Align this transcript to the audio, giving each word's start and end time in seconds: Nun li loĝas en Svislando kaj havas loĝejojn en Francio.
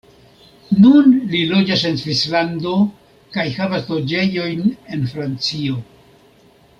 Nun 0.83 1.11
li 1.33 1.41
loĝas 1.51 1.83
en 1.89 1.99
Svislando 2.03 2.73
kaj 3.37 3.45
havas 3.61 3.85
loĝejojn 3.93 4.65
en 4.97 5.05
Francio. 5.13 5.77